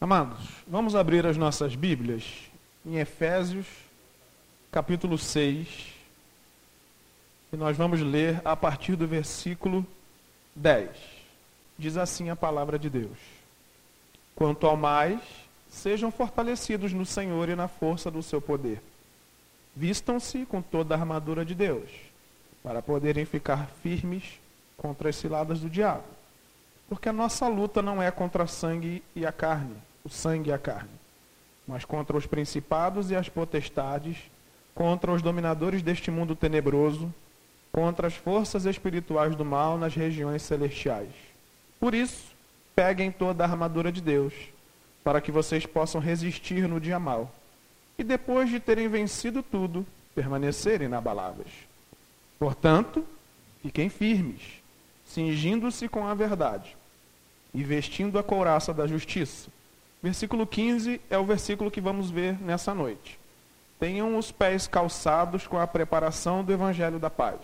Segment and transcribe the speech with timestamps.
[0.00, 2.22] Amados, vamos abrir as nossas Bíblias
[2.86, 3.66] em Efésios,
[4.70, 5.92] capítulo 6,
[7.52, 9.84] e nós vamos ler a partir do versículo
[10.54, 10.88] 10.
[11.76, 13.18] Diz assim a palavra de Deus:
[14.36, 15.20] Quanto ao mais,
[15.68, 18.80] sejam fortalecidos no Senhor e na força do seu poder.
[19.74, 21.90] Vistam-se com toda a armadura de Deus,
[22.62, 24.38] para poderem ficar firmes
[24.76, 26.04] contra as ciladas do diabo.
[26.88, 30.58] Porque a nossa luta não é contra sangue e a carne o sangue e a
[30.58, 30.90] carne,
[31.66, 34.16] mas contra os principados e as potestades,
[34.74, 37.12] contra os dominadores deste mundo tenebroso,
[37.72, 41.10] contra as forças espirituais do mal nas regiões celestiais.
[41.78, 42.32] Por isso,
[42.74, 44.32] peguem toda a armadura de Deus,
[45.04, 47.32] para que vocês possam resistir no dia mal,
[47.98, 51.50] e depois de terem vencido tudo, permanecerem inabaláveis.
[52.38, 53.04] Portanto,
[53.62, 54.40] fiquem firmes,
[55.04, 56.76] cingindo-se com a verdade
[57.52, 59.50] e vestindo a couraça da justiça
[60.00, 63.18] Versículo 15 é o versículo que vamos ver nessa noite.
[63.80, 67.40] Tenham os pés calçados com a preparação do evangelho da paz,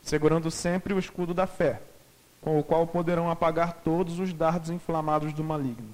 [0.00, 1.82] segurando sempre o escudo da fé,
[2.40, 5.92] com o qual poderão apagar todos os dardos inflamados do maligno.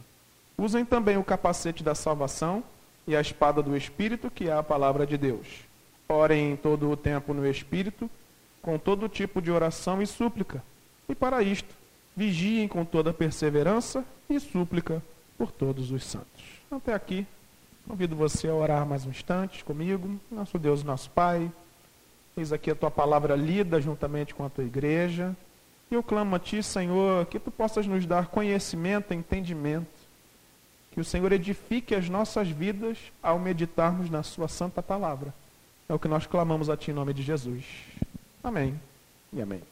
[0.58, 2.62] Usem também o capacete da salvação
[3.06, 5.46] e a espada do Espírito, que é a palavra de Deus.
[6.06, 8.10] Orem em todo o tempo no Espírito,
[8.60, 10.62] com todo tipo de oração e súplica.
[11.08, 11.74] E para isto,
[12.14, 15.02] vigiem com toda perseverança e súplica
[15.42, 16.44] por todos os santos.
[16.70, 17.26] Até aqui,
[17.88, 20.20] convido você a orar mais um instante comigo.
[20.30, 21.50] Nosso Deus, nosso Pai,
[22.36, 25.36] eis aqui a tua palavra lida juntamente com a tua igreja.
[25.90, 29.88] E eu clamo a ti, Senhor, que tu possas nos dar conhecimento, entendimento.
[30.92, 35.34] Que o Senhor edifique as nossas vidas ao meditarmos na sua santa palavra.
[35.88, 37.64] É o que nós clamamos a ti em nome de Jesus.
[38.44, 38.80] Amém
[39.32, 39.62] e amém.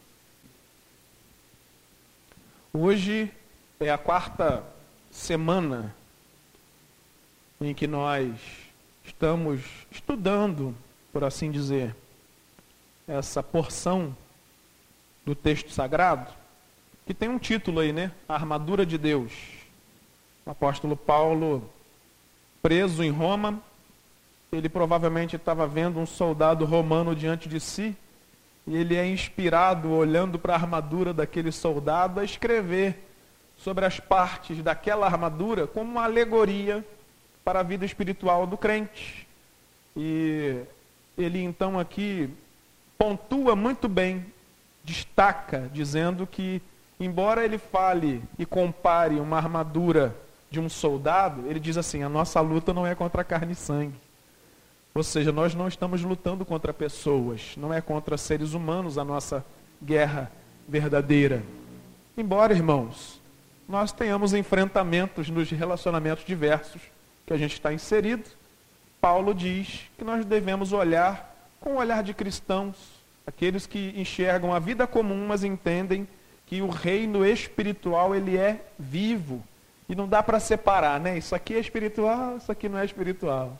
[2.74, 3.30] Hoje
[3.78, 4.64] é a quarta
[5.10, 5.94] semana
[7.60, 8.32] em que nós
[9.04, 10.74] estamos estudando,
[11.12, 11.94] por assim dizer,
[13.06, 14.16] essa porção
[15.26, 16.32] do texto sagrado,
[17.04, 18.12] que tem um título aí, né?
[18.28, 19.32] A armadura de Deus.
[20.46, 21.68] O apóstolo Paulo,
[22.62, 23.60] preso em Roma,
[24.52, 27.96] ele provavelmente estava vendo um soldado romano diante de si,
[28.66, 33.09] e ele é inspirado, olhando para a armadura daquele soldado, a escrever
[33.62, 36.84] sobre as partes daquela armadura como uma alegoria
[37.44, 39.26] para a vida espiritual do crente.
[39.96, 40.60] E
[41.16, 42.30] ele então aqui
[42.96, 44.24] pontua muito bem,
[44.82, 46.62] destaca, dizendo que,
[46.98, 50.16] embora ele fale e compare uma armadura
[50.50, 53.94] de um soldado, ele diz assim: a nossa luta não é contra carne e sangue.
[54.94, 59.44] Ou seja, nós não estamos lutando contra pessoas, não é contra seres humanos a nossa
[59.82, 60.30] guerra
[60.68, 61.42] verdadeira.
[62.16, 63.19] Embora, irmãos,
[63.70, 66.82] nós tenhamos enfrentamentos nos relacionamentos diversos
[67.24, 68.24] que a gente está inserido,
[69.00, 72.74] Paulo diz que nós devemos olhar com o olhar de cristãos,
[73.24, 76.08] aqueles que enxergam a vida comum, mas entendem
[76.46, 79.40] que o reino espiritual ele é vivo
[79.88, 81.16] e não dá para separar, né?
[81.16, 83.56] Isso aqui é espiritual, isso aqui não é espiritual.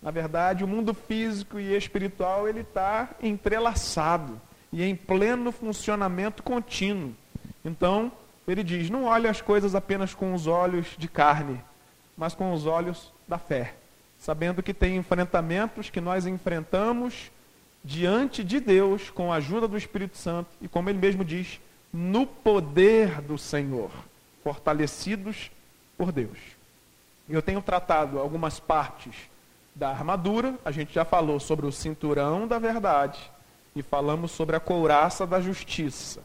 [0.00, 4.40] Na verdade, o mundo físico e espiritual ele está entrelaçado
[4.72, 7.14] e em pleno funcionamento contínuo.
[7.62, 8.10] Então,
[8.46, 11.60] ele diz: não olhe as coisas apenas com os olhos de carne,
[12.16, 13.74] mas com os olhos da fé,
[14.18, 17.30] sabendo que tem enfrentamentos que nós enfrentamos
[17.84, 21.60] diante de Deus com a ajuda do Espírito Santo e, como ele mesmo diz,
[21.92, 23.90] no poder do Senhor,
[24.42, 25.50] fortalecidos
[25.96, 26.38] por Deus.
[27.28, 29.14] Eu tenho tratado algumas partes
[29.74, 33.18] da armadura, a gente já falou sobre o cinturão da verdade
[33.74, 36.20] e falamos sobre a couraça da justiça.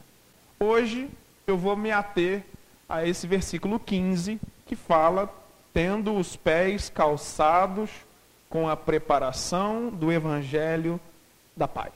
[0.60, 1.08] Hoje
[1.50, 2.44] eu vou me ater
[2.88, 5.32] a esse versículo 15, que fala:
[5.72, 7.90] tendo os pés calçados
[8.48, 11.00] com a preparação do evangelho
[11.56, 11.92] da paz.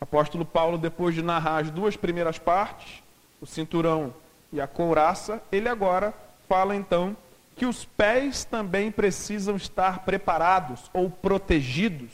[0.00, 3.02] Apóstolo Paulo, depois de narrar as duas primeiras partes,
[3.40, 4.14] o cinturão
[4.52, 6.14] e a couraça, ele agora
[6.48, 7.16] fala então
[7.56, 12.10] que os pés também precisam estar preparados ou protegidos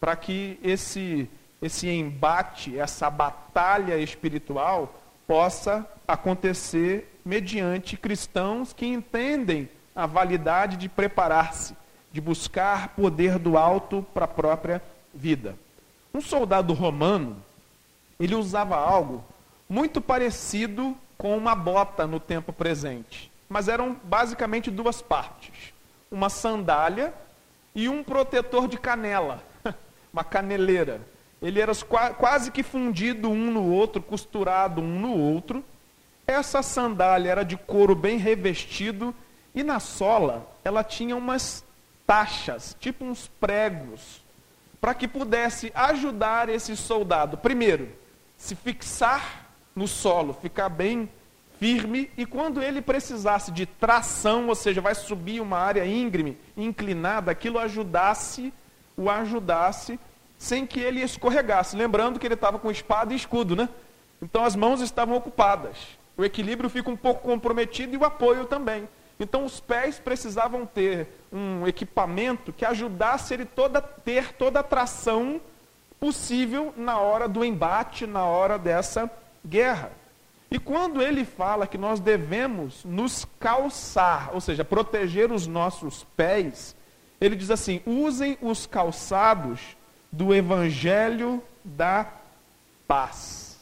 [0.00, 1.28] para que esse
[1.60, 4.94] esse embate, essa batalha espiritual
[5.26, 11.76] possa acontecer mediante cristãos que entendem a validade de preparar-se,
[12.12, 14.82] de buscar poder do alto para a própria
[15.12, 15.56] vida.
[16.14, 17.42] Um soldado romano,
[18.20, 19.24] ele usava algo
[19.68, 25.72] muito parecido com uma bota no tempo presente, mas eram basicamente duas partes:
[26.10, 27.12] uma sandália
[27.74, 29.42] e um protetor de canela,
[30.12, 31.00] uma caneleira.
[31.46, 31.72] Ele era
[32.18, 35.64] quase que fundido um no outro, costurado um no outro.
[36.26, 39.14] Essa sandália era de couro bem revestido
[39.54, 41.64] e na sola ela tinha umas
[42.04, 44.20] taxas, tipo uns pregos,
[44.80, 47.88] para que pudesse ajudar esse soldado, primeiro,
[48.36, 51.08] se fixar no solo, ficar bem
[51.60, 57.30] firme, e quando ele precisasse de tração, ou seja, vai subir uma área íngreme, inclinada,
[57.30, 58.52] aquilo ajudasse,
[58.96, 59.98] o ajudasse,
[60.38, 61.76] sem que ele escorregasse.
[61.76, 63.68] Lembrando que ele estava com espada e escudo, né?
[64.20, 65.76] Então as mãos estavam ocupadas.
[66.16, 68.88] O equilíbrio fica um pouco comprometido e o apoio também.
[69.18, 75.40] Então os pés precisavam ter um equipamento que ajudasse ele toda, ter toda a tração
[75.98, 79.10] possível na hora do embate, na hora dessa
[79.44, 79.90] guerra.
[80.50, 86.76] E quando ele fala que nós devemos nos calçar, ou seja, proteger os nossos pés,
[87.20, 89.76] ele diz assim: usem os calçados
[90.10, 92.06] do evangelho da
[92.86, 93.58] paz.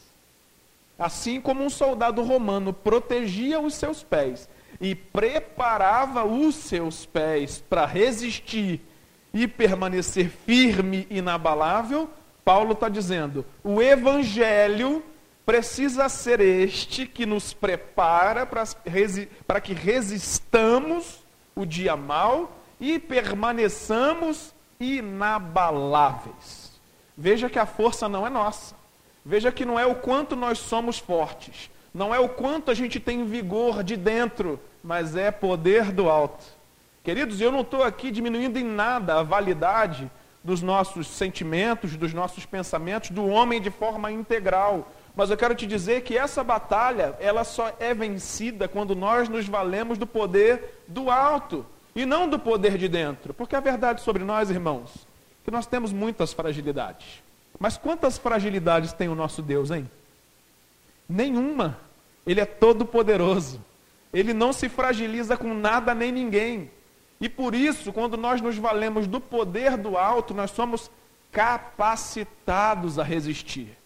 [0.97, 4.47] Assim como um soldado romano protegia os seus pés
[4.79, 8.81] e preparava os seus pés para resistir
[9.33, 12.09] e permanecer firme e inabalável,
[12.45, 15.03] Paulo está dizendo: o evangelho
[15.45, 21.19] precisa ser este que nos prepara para que resistamos
[21.53, 26.71] o dia mal e permaneçamos inabaláveis.
[27.17, 28.75] Veja que a força não é nossa.
[29.25, 32.99] Veja que não é o quanto nós somos fortes, não é o quanto a gente
[32.99, 36.45] tem vigor de dentro, mas é poder do alto.
[37.03, 40.11] Queridos, eu não estou aqui diminuindo em nada a validade
[40.43, 44.91] dos nossos sentimentos, dos nossos pensamentos, do homem de forma integral.
[45.15, 49.47] Mas eu quero te dizer que essa batalha, ela só é vencida quando nós nos
[49.47, 53.33] valemos do poder do alto e não do poder de dentro.
[53.33, 54.91] Porque a verdade sobre nós, irmãos,
[55.43, 57.23] que nós temos muitas fragilidades.
[57.57, 59.89] Mas quantas fragilidades tem o nosso Deus, hein?
[61.07, 61.79] Nenhuma.
[62.27, 63.61] Ele é todo poderoso.
[64.13, 66.69] Ele não se fragiliza com nada nem ninguém.
[67.21, 70.91] E por isso, quando nós nos valemos do poder do alto, nós somos
[71.31, 73.77] capacitados a resistir.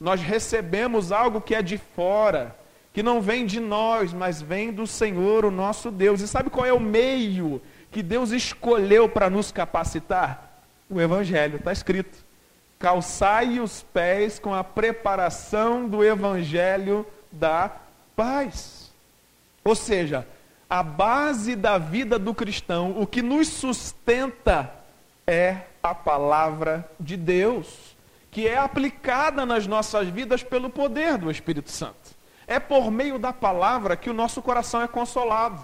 [0.00, 2.56] Nós recebemos algo que é de fora,
[2.92, 6.20] que não vem de nós, mas vem do Senhor, o nosso Deus.
[6.20, 7.60] E sabe qual é o meio
[7.90, 10.60] que Deus escolheu para nos capacitar?
[10.90, 12.18] O Evangelho, está escrito.
[12.78, 17.70] Calçai os pés com a preparação do Evangelho da
[18.14, 18.92] paz.
[19.64, 20.26] Ou seja,
[20.68, 24.72] a base da vida do cristão, o que nos sustenta
[25.26, 27.96] é a palavra de Deus,
[28.30, 32.01] que é aplicada nas nossas vidas pelo poder do Espírito Santo.
[32.46, 35.62] É por meio da palavra que o nosso coração é consolado.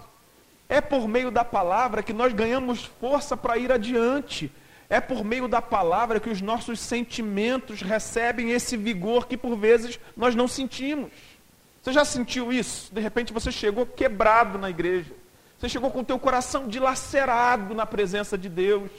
[0.68, 4.52] É por meio da palavra que nós ganhamos força para ir adiante.
[4.90, 9.98] É por meio da palavra que os nossos sentimentos recebem esse vigor que por vezes
[10.16, 11.10] nós não sentimos.
[11.82, 12.92] Você já sentiu isso?
[12.92, 15.12] De repente você chegou quebrado na igreja.
[15.58, 18.90] Você chegou com o teu coração dilacerado na presença de Deus.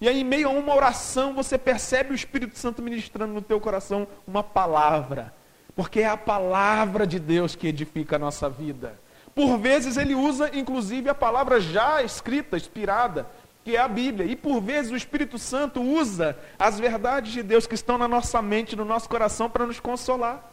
[0.00, 3.60] E aí, em meio a uma oração, você percebe o Espírito Santo ministrando no teu
[3.60, 5.34] coração uma palavra.
[5.78, 8.98] Porque é a palavra de Deus que edifica a nossa vida.
[9.32, 13.28] Por vezes ele usa, inclusive, a palavra já escrita, inspirada,
[13.64, 14.26] que é a Bíblia.
[14.26, 18.42] E por vezes o Espírito Santo usa as verdades de Deus que estão na nossa
[18.42, 20.50] mente, no nosso coração, para nos consolar.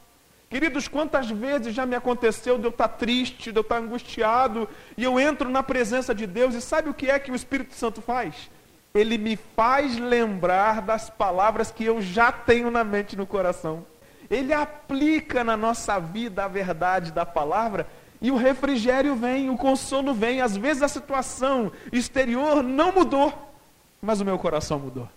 [0.47, 5.03] Queridos, quantas vezes já me aconteceu de eu estar triste, de eu estar angustiado, e
[5.03, 7.99] eu entro na presença de Deus, e sabe o que é que o Espírito Santo
[7.99, 8.47] faz?
[8.93, 13.83] Ele me faz lembrar das palavras que eu já tenho na mente e no coração.
[14.29, 17.87] Ele aplica na nossa vida a verdade da palavra,
[18.21, 20.41] e o refrigério vem, o consolo vem.
[20.41, 23.33] Às vezes a situação exterior não mudou,
[24.01, 25.07] mas o meu coração mudou.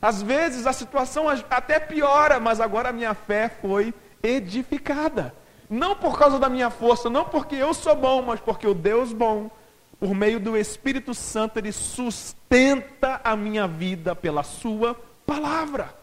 [0.00, 5.34] Às vezes a situação até piora, mas agora a minha fé foi edificada.
[5.68, 9.12] Não por causa da minha força, não porque eu sou bom, mas porque o Deus
[9.12, 9.50] bom,
[9.98, 15.94] por meio do Espírito Santo, ele sustenta a minha vida pela sua palavra.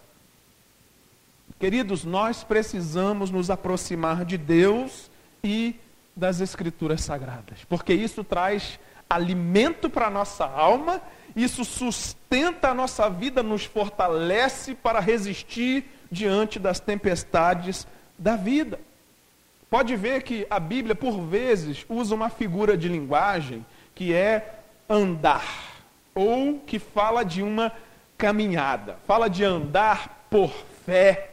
[1.62, 5.12] Queridos, nós precisamos nos aproximar de Deus
[5.44, 5.76] e
[6.16, 11.00] das Escrituras Sagradas, porque isso traz alimento para a nossa alma,
[11.36, 17.86] isso sustenta a nossa vida, nos fortalece para resistir diante das tempestades
[18.18, 18.80] da vida.
[19.70, 23.64] Pode ver que a Bíblia, por vezes, usa uma figura de linguagem
[23.94, 25.46] que é andar,
[26.16, 27.72] ou que fala de uma
[28.18, 28.98] caminhada.
[29.06, 30.52] Fala de andar por
[30.88, 31.31] fé,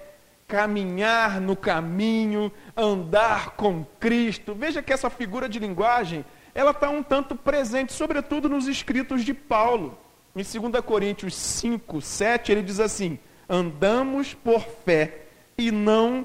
[0.49, 4.55] caminhar no caminho, andar com Cristo.
[4.55, 6.25] Veja que essa figura de linguagem,
[6.55, 9.97] ela está um tanto presente, sobretudo nos escritos de Paulo.
[10.35, 15.27] Em 2 Coríntios 5, 7, ele diz assim: andamos por fé
[15.57, 16.25] e não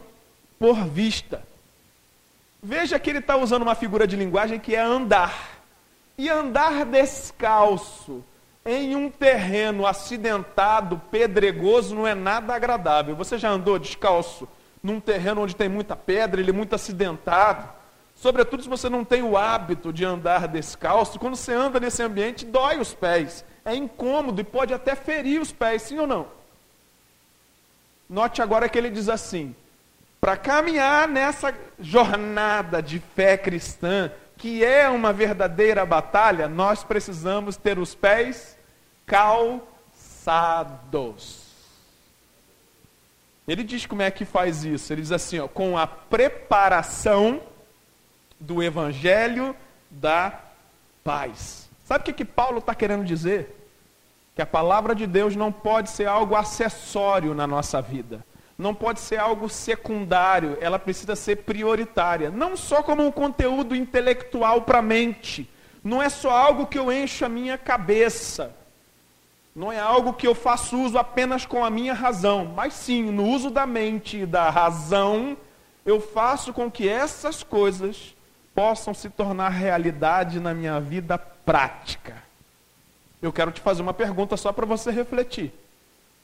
[0.57, 1.45] por vista.
[2.61, 5.61] Veja que ele está usando uma figura de linguagem que é andar.
[6.17, 8.23] E andar descalço
[8.65, 13.15] em um terreno acidentado, pedregoso, não é nada agradável.
[13.15, 14.47] Você já andou descalço
[14.81, 17.67] num terreno onde tem muita pedra, ele é muito acidentado?
[18.15, 22.45] Sobretudo se você não tem o hábito de andar descalço, quando você anda nesse ambiente,
[22.45, 23.43] dói os pés.
[23.65, 26.27] É incômodo e pode até ferir os pés, sim ou não?
[28.09, 29.55] Note agora que ele diz assim:
[30.21, 34.09] para caminhar nessa jornada de fé cristã,
[34.43, 38.57] que é uma verdadeira batalha, nós precisamos ter os pés
[39.05, 39.63] calçados.
[43.47, 44.91] Ele diz como é que faz isso.
[44.91, 47.41] Ele diz assim, ó, com a preparação
[48.37, 49.55] do evangelho
[49.89, 50.37] da
[51.05, 51.69] paz.
[51.85, 53.65] Sabe o que, que Paulo está querendo dizer?
[54.35, 58.25] Que a palavra de Deus não pode ser algo acessório na nossa vida.
[58.57, 62.29] Não pode ser algo secundário, ela precisa ser prioritária.
[62.29, 65.49] Não só como um conteúdo intelectual para a mente.
[65.83, 68.55] Não é só algo que eu encho a minha cabeça.
[69.55, 72.45] Não é algo que eu faço uso apenas com a minha razão.
[72.55, 75.35] Mas sim, no uso da mente e da razão,
[75.85, 78.15] eu faço com que essas coisas
[78.53, 82.15] possam se tornar realidade na minha vida prática.
[83.21, 85.51] Eu quero te fazer uma pergunta só para você refletir.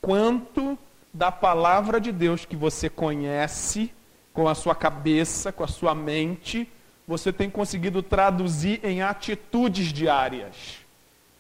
[0.02, 0.78] Quanto
[1.14, 3.92] da palavra de Deus que você conhece
[4.34, 6.70] com a sua cabeça, com a sua mente,
[7.08, 10.78] você tem conseguido traduzir em atitudes diárias?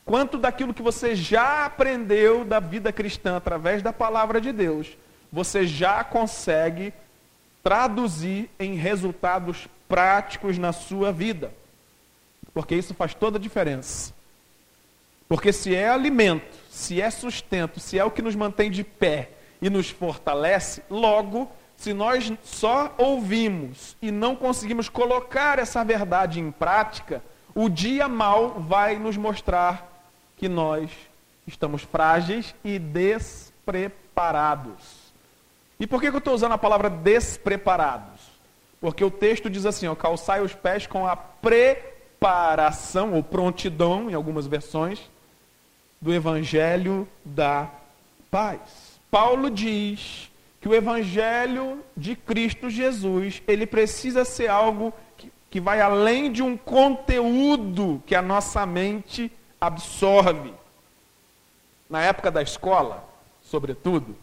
[0.03, 4.97] Quanto daquilo que você já aprendeu da vida cristã através da palavra de Deus,
[5.31, 6.91] você já consegue
[7.63, 11.51] traduzir em resultados práticos na sua vida.
[12.53, 14.11] Porque isso faz toda a diferença.
[15.27, 19.29] Porque se é alimento, se é sustento, se é o que nos mantém de pé
[19.61, 26.49] e nos fortalece, logo, se nós só ouvimos e não conseguimos colocar essa verdade em
[26.51, 27.21] prática,
[27.55, 29.87] o dia mal vai nos mostrar
[30.37, 30.89] que nós
[31.47, 35.09] estamos frágeis e despreparados.
[35.79, 38.21] E por que eu estou usando a palavra despreparados?
[38.81, 44.13] Porque o texto diz assim: ó, calçai os pés com a preparação, ou prontidão, em
[44.13, 44.99] algumas versões,
[46.01, 47.69] do evangelho da
[48.29, 48.88] paz.
[49.11, 50.29] Paulo diz
[50.61, 56.43] que o evangelho de Cristo Jesus, ele precisa ser algo que, que vai além de
[56.43, 60.53] um conteúdo que a nossa mente absorve.
[61.89, 63.03] Na época da escola,
[63.41, 64.15] sobretudo,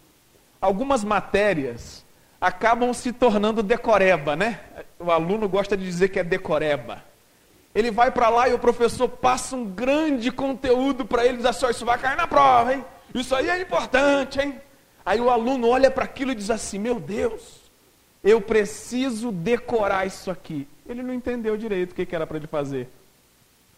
[0.60, 2.04] algumas matérias
[2.40, 4.60] acabam se tornando decoreba, né?
[5.00, 7.02] O aluno gosta de dizer que é decoreba.
[7.74, 11.68] Ele vai para lá e o professor passa um grande conteúdo para ele, diz assim,
[11.68, 12.84] isso vai cair na prova, hein?
[13.14, 14.60] Isso aí é importante, hein?
[15.06, 17.70] Aí o aluno olha para aquilo e diz assim, meu Deus,
[18.22, 20.68] eu preciso decorar isso aqui.
[20.86, 22.88] Ele não entendeu direito o que era para ele fazer.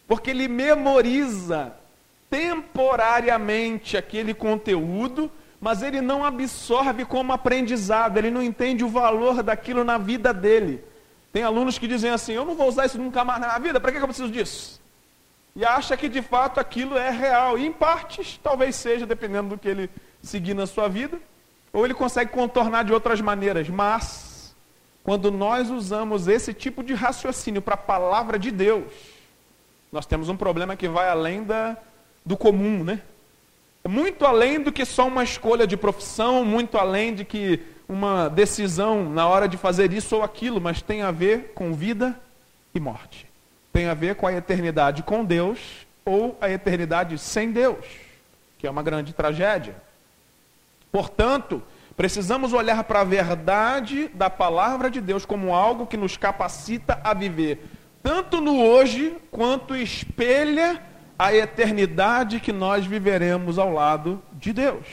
[0.07, 1.71] Porque ele memoriza
[2.29, 5.31] temporariamente aquele conteúdo
[5.61, 10.83] mas ele não absorve como aprendizado, ele não entende o valor daquilo na vida dele.
[11.33, 13.91] Tem alunos que dizem assim: Eu não vou usar isso nunca mais na vida, para
[13.91, 14.79] que eu preciso disso?
[15.55, 17.57] E acha que de fato aquilo é real.
[17.57, 19.89] E em partes, talvez seja, dependendo do que ele
[20.21, 21.17] seguir na sua vida,
[21.71, 23.69] ou ele consegue contornar de outras maneiras.
[23.69, 24.55] Mas,
[25.03, 28.91] quando nós usamos esse tipo de raciocínio para a palavra de Deus,
[29.91, 31.77] nós temos um problema que vai além da,
[32.25, 33.01] do comum, né?
[33.87, 39.09] muito além do que só uma escolha de profissão, muito além de que uma decisão
[39.09, 42.19] na hora de fazer isso ou aquilo, mas tem a ver com vida
[42.73, 43.25] e morte.
[43.71, 47.85] Tem a ver com a eternidade com Deus ou a eternidade sem Deus,
[48.57, 49.75] que é uma grande tragédia.
[50.91, 51.61] Portanto,
[51.95, 57.13] precisamos olhar para a verdade da palavra de Deus como algo que nos capacita a
[57.13, 57.59] viver
[58.01, 60.81] tanto no hoje quanto espelha
[61.17, 64.85] a eternidade que nós viveremos ao lado de Deus.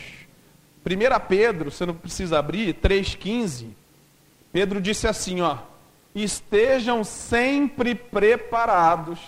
[0.85, 3.69] 1 Pedro, você não precisa abrir, 3,15.
[4.53, 5.59] Pedro disse assim: ó,
[6.15, 9.21] estejam sempre preparados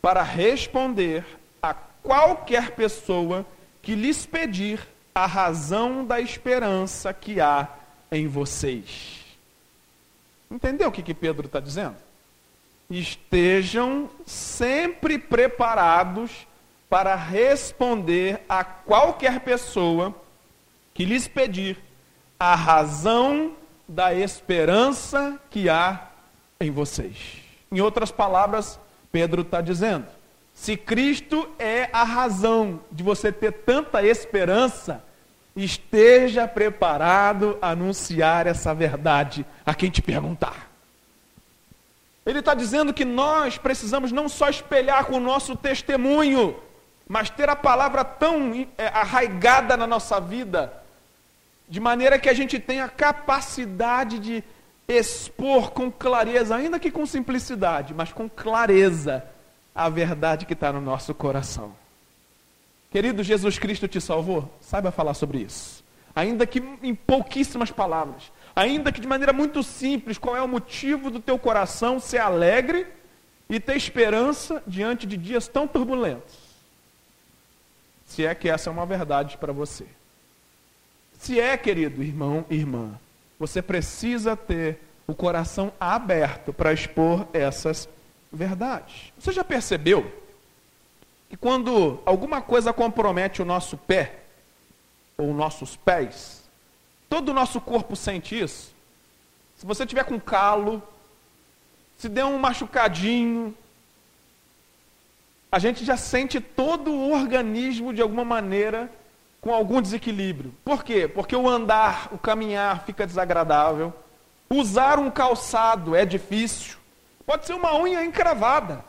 [0.00, 1.24] para responder
[1.62, 3.46] a qualquer pessoa
[3.80, 4.80] que lhes pedir
[5.14, 7.68] a razão da esperança que há
[8.10, 9.20] em vocês.
[10.50, 11.96] Entendeu o que, que Pedro está dizendo?
[12.98, 16.46] estejam sempre preparados
[16.88, 20.14] para responder a qualquer pessoa
[20.92, 21.78] que lhes pedir
[22.38, 23.54] a razão
[23.88, 26.08] da esperança que há
[26.60, 27.16] em vocês.
[27.70, 28.78] Em outras palavras,
[29.10, 30.06] Pedro está dizendo:
[30.62, 35.02] se Cristo é a razão de você ter tanta esperança,
[35.56, 40.70] esteja preparado a anunciar essa verdade a quem te perguntar.
[42.24, 46.54] Ele está dizendo que nós precisamos não só espelhar com o nosso testemunho,
[47.08, 50.72] mas ter a palavra tão é, arraigada na nossa vida,
[51.68, 54.44] de maneira que a gente tenha capacidade de
[54.86, 59.24] expor com clareza, ainda que com simplicidade, mas com clareza,
[59.74, 61.74] a verdade que está no nosso coração.
[62.90, 64.52] Querido, Jesus Cristo te salvou?
[64.60, 65.82] Saiba falar sobre isso.
[66.14, 68.30] Ainda que em pouquíssimas palavras.
[68.54, 72.86] Ainda que de maneira muito simples, qual é o motivo do teu coração ser alegre
[73.48, 76.34] e ter esperança diante de dias tão turbulentos?
[78.04, 79.86] Se é que essa é uma verdade para você.
[81.18, 82.98] Se é, querido irmão e irmã,
[83.38, 87.88] você precisa ter o coração aberto para expor essas
[88.32, 89.12] verdades.
[89.18, 90.10] Você já percebeu
[91.28, 94.20] que quando alguma coisa compromete o nosso pé,
[95.18, 96.42] ou nossos pés,
[97.08, 98.72] todo o nosso corpo sente isso?
[99.56, 100.82] Se você tiver com calo,
[101.98, 103.54] se der um machucadinho,
[105.50, 108.90] a gente já sente todo o organismo de alguma maneira
[109.40, 110.54] com algum desequilíbrio.
[110.64, 111.06] Por quê?
[111.06, 113.92] Porque o andar, o caminhar fica desagradável.
[114.48, 116.81] Usar um calçado é difícil.
[117.32, 118.84] Pode ser uma unha encravada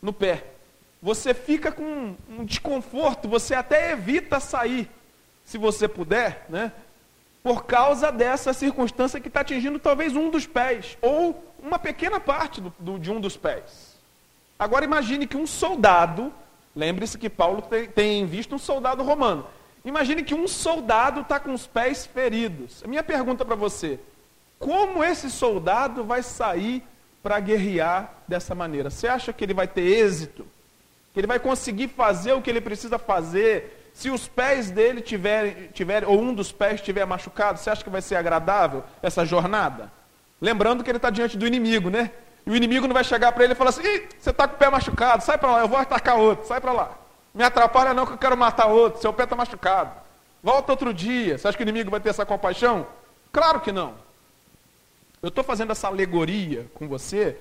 [0.00, 0.44] no pé
[1.02, 4.88] você fica com um desconforto, você até evita sair,
[5.44, 6.70] se você puder, né?
[7.42, 12.60] Por causa dessa circunstância que está atingindo talvez um dos pés, ou uma pequena parte
[12.60, 13.98] do, do, de um dos pés.
[14.56, 16.32] Agora imagine que um soldado,
[16.74, 19.44] lembre-se que Paulo tem, tem visto um soldado romano.
[19.84, 22.80] Imagine que um soldado está com os pés feridos.
[22.84, 23.98] A minha pergunta para você:
[24.60, 26.84] como esse soldado vai sair
[27.22, 28.90] para guerrear dessa maneira?
[28.90, 30.46] Você acha que ele vai ter êxito?
[31.12, 33.90] que ele vai conseguir fazer o que ele precisa fazer.
[33.92, 37.90] Se os pés dele tiverem, tiverem ou um dos pés estiver machucado, você acha que
[37.90, 39.92] vai ser agradável essa jornada?
[40.40, 42.10] Lembrando que ele está diante do inimigo, né?
[42.46, 43.82] E o inimigo não vai chegar para ele e falar assim:
[44.18, 46.72] você está com o pé machucado, sai para lá, eu vou atacar outro, sai para
[46.72, 46.90] lá.
[47.34, 49.92] Me atrapalha não que eu quero matar outro, seu pé está machucado.
[50.42, 51.38] Volta outro dia.
[51.38, 52.86] Você acha que o inimigo vai ter essa compaixão?
[53.30, 53.94] Claro que não.
[55.22, 57.36] Eu estou fazendo essa alegoria com você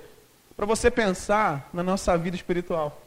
[0.55, 3.01] para você pensar na nossa vida espiritual.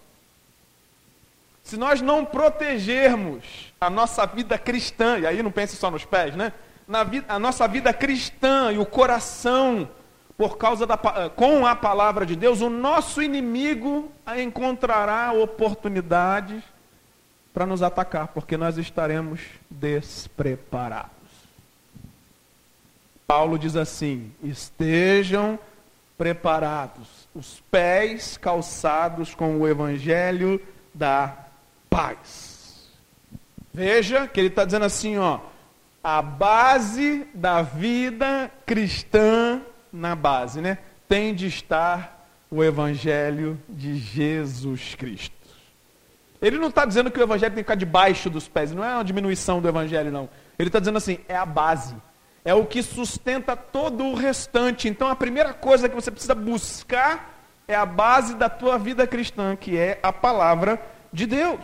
[1.63, 6.35] Se nós não protegermos a nossa vida cristã, e aí não pense só nos pés,
[6.35, 6.53] né?
[6.89, 9.89] Na vida, a nossa vida cristã e o coração,
[10.37, 10.99] por causa da,
[11.37, 16.65] com a palavra de Deus, o nosso inimigo encontrará oportunidades
[17.53, 21.24] para nos atacar, porque nós estaremos despreparados.
[23.27, 25.59] Paulo diz assim: estejam
[26.17, 30.61] preparados, os pés calçados com o evangelho
[30.93, 31.37] da
[31.91, 32.91] paz.
[33.73, 35.41] Veja que ele está dizendo assim, ó,
[36.03, 39.61] a base da vida cristã
[39.93, 40.79] na base, né?
[41.09, 45.35] Tem de estar o evangelho de Jesus Cristo.
[46.41, 48.95] Ele não está dizendo que o evangelho tem que ficar debaixo dos pés, não é
[48.95, 50.29] uma diminuição do evangelho, não.
[50.59, 51.97] Ele está dizendo assim, é a base.
[52.45, 54.89] É o que sustenta todo o restante.
[54.89, 57.33] Então a primeira coisa que você precisa buscar
[57.67, 60.81] é a base da tua vida cristã, que é a palavra
[61.13, 61.61] de Deus.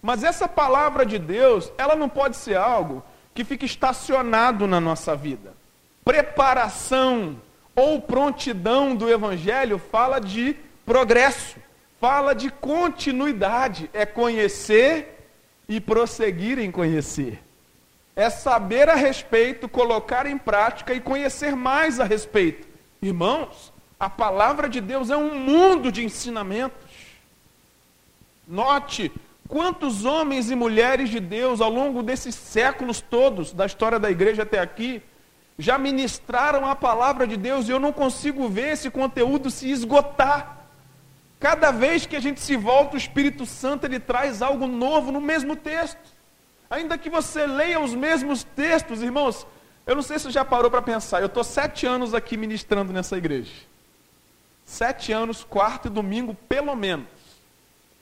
[0.00, 5.14] Mas essa palavra de Deus, ela não pode ser algo que fique estacionado na nossa
[5.14, 5.52] vida.
[6.04, 7.36] Preparação
[7.74, 11.56] ou prontidão do evangelho fala de progresso,
[12.00, 15.28] fala de continuidade, é conhecer
[15.68, 17.42] e prosseguir em conhecer.
[18.16, 22.66] É saber a respeito, colocar em prática e conhecer mais a respeito.
[23.00, 26.80] Irmãos, a palavra de Deus é um mundo de ensinamentos.
[28.48, 29.12] Note
[29.48, 34.42] Quantos homens e mulheres de Deus, ao longo desses séculos todos, da história da igreja
[34.42, 35.02] até aqui,
[35.58, 40.66] já ministraram a palavra de Deus e eu não consigo ver esse conteúdo se esgotar.
[41.38, 45.20] Cada vez que a gente se volta, o Espírito Santo ele traz algo novo no
[45.20, 46.15] mesmo texto.
[46.68, 49.46] Ainda que você leia os mesmos textos, irmãos,
[49.86, 52.92] eu não sei se você já parou para pensar, eu estou sete anos aqui ministrando
[52.92, 53.52] nessa igreja.
[54.64, 57.06] Sete anos, quarto e domingo, pelo menos.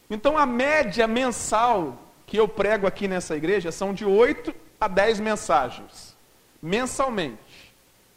[0.08, 5.20] Então a média mensal que eu prego aqui nessa igreja são de 8 a 10
[5.20, 6.16] mensagens,
[6.62, 7.38] mensalmente.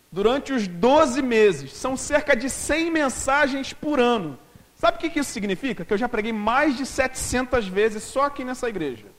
[0.10, 4.40] Durante os 12 meses, são cerca de 100 mensagens por ano.
[4.76, 5.84] Sabe o que isso significa?
[5.84, 9.17] Que eu já preguei mais de 700 vezes só aqui nessa igreja.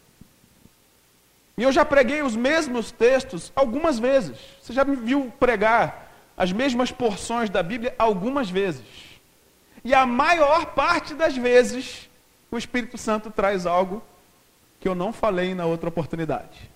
[1.58, 4.38] E eu já preguei os mesmos textos algumas vezes.
[4.62, 8.86] Você já me viu pregar as mesmas porções da Bíblia algumas vezes.
[9.84, 12.08] E a maior parte das vezes
[12.48, 14.00] o Espírito Santo traz algo
[14.78, 16.70] que eu não falei na outra oportunidade.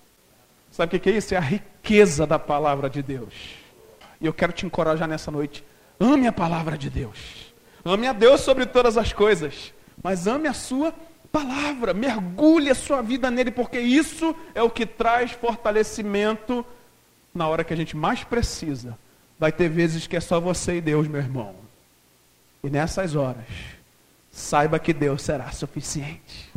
[0.69, 1.33] Sabe o que é isso?
[1.33, 3.33] É a riqueza da palavra de Deus.
[4.19, 5.63] E eu quero te encorajar nessa noite.
[5.97, 7.53] Ame a palavra de Deus.
[7.85, 10.93] Ame a Deus sobre todas as coisas, mas ame a sua
[11.93, 16.65] mergulhe a sua vida nele, porque isso é o que traz fortalecimento
[17.33, 18.97] na hora que a gente mais precisa.
[19.39, 21.55] Vai ter vezes que é só você e Deus, meu irmão.
[22.63, 23.45] E nessas horas,
[24.31, 26.51] saiba que Deus será suficiente.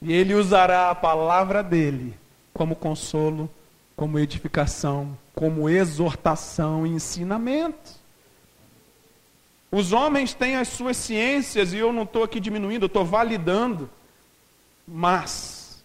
[0.00, 2.14] E Ele usará a palavra dele
[2.54, 3.50] como consolo,
[3.96, 7.97] como edificação, como exortação e ensinamento.
[9.70, 13.90] Os homens têm as suas ciências, e eu não estou aqui diminuindo, eu estou validando,
[14.86, 15.84] mas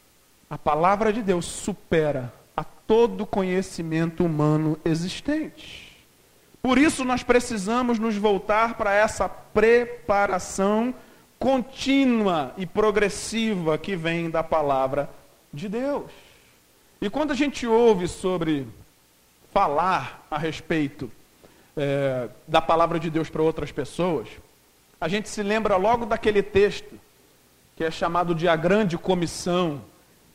[0.49, 5.91] a palavra de Deus supera a todo conhecimento humano existente.
[6.61, 10.95] Por isso nós precisamos nos voltar para essa preparação
[11.37, 15.09] contínua e progressiva que vem da palavra
[15.51, 16.09] de Deus.
[17.01, 18.65] E quando a gente ouve sobre
[19.51, 21.11] falar a respeito
[21.75, 24.27] é, da palavra de Deus para outras pessoas,
[24.99, 26.99] a gente se lembra logo daquele texto
[27.75, 29.81] que é chamado de a grande comissão,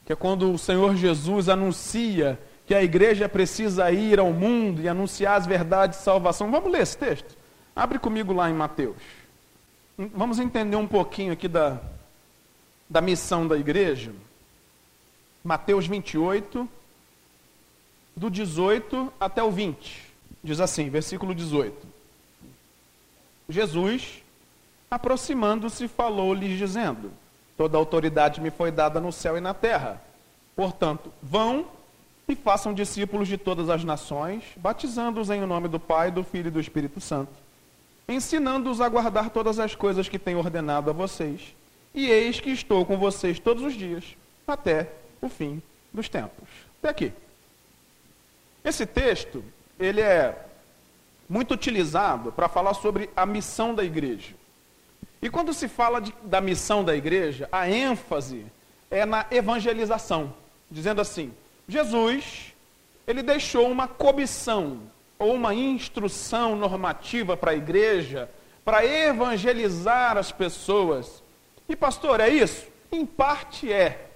[0.05, 4.89] que é quando o Senhor Jesus anuncia que a igreja precisa ir ao mundo e
[4.89, 6.51] anunciar as verdades de salvação.
[6.51, 7.37] Vamos ler esse texto?
[7.75, 8.97] Abre comigo lá em Mateus.
[9.97, 11.81] Vamos entender um pouquinho aqui da,
[12.91, 14.13] da missão da igreja.
[15.43, 16.69] Mateus 28,
[18.15, 20.08] do 18 até o 20.
[20.49, 21.87] Diz assim, versículo 18.
[23.51, 24.23] Jesus,
[24.91, 27.13] aproximando-se, falou-lhes, dizendo:
[27.55, 30.03] Toda autoridade me foi dada no céu e na terra.
[30.57, 31.67] Portanto, vão
[32.27, 36.51] e façam discípulos de todas as nações, batizando-os em nome do Pai, do Filho e
[36.51, 37.33] do Espírito Santo,
[38.09, 41.55] ensinando-os a guardar todas as coisas que tenho ordenado a vocês.
[41.95, 45.61] E eis que estou com vocês todos os dias, até o fim
[45.93, 46.49] dos tempos.
[46.79, 47.13] Até aqui.
[48.65, 49.45] Esse texto,
[49.79, 50.37] ele é
[51.29, 54.35] muito utilizado para falar sobre a missão da igreja.
[55.21, 58.47] E quando se fala de, da missão da igreja, a ênfase
[58.91, 60.33] é na evangelização,
[60.71, 61.33] dizendo assim:
[61.69, 62.55] Jesus,
[63.07, 64.81] ele deixou uma comissão
[65.19, 68.31] ou uma instrução normativa para a igreja
[68.69, 71.23] para evangelizar as pessoas.
[71.67, 72.67] E pastor, é isso?
[72.93, 74.11] Em parte é.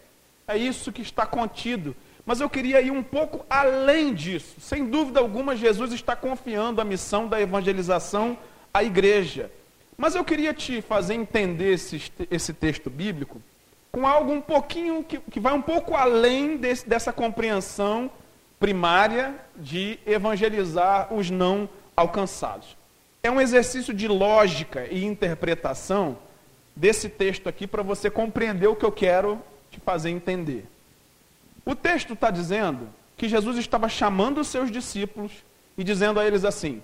[0.46, 1.96] É isso que está contido.
[2.24, 4.60] Mas eu queria ir um pouco além disso.
[4.60, 8.38] Sem dúvida alguma, Jesus está confiando a missão da evangelização
[8.72, 9.50] à igreja.
[9.96, 13.40] Mas eu queria te fazer entender esse, esse texto bíblico
[13.90, 18.10] com algo um pouquinho que, que vai um pouco além desse, dessa compreensão
[18.58, 22.76] primária de evangelizar os não alcançados.
[23.22, 26.16] É um exercício de lógica e interpretação
[26.74, 30.64] desse texto aqui para você compreender o que eu quero te fazer entender.
[31.64, 35.32] O texto está dizendo que Jesus estava chamando os seus discípulos
[35.76, 36.82] e dizendo a eles assim: